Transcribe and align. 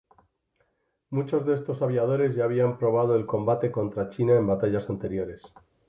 Muchos 1.11 1.45
de 1.45 1.53
estos 1.53 1.83
aviadores 1.83 2.33
ya 2.33 2.45
habían 2.45 2.79
probado 2.79 3.15
el 3.15 3.27
combate 3.27 3.71
contra 3.71 4.09
China 4.09 4.33
en 4.35 4.47
batallas 4.47 4.89
anteriores. 4.89 5.43